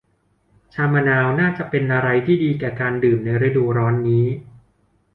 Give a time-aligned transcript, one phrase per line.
[0.73, 4.25] ชามะนาวน่าจะเป็นอะไรที่ดีแก่การดื่มในฤดูร้อนนี้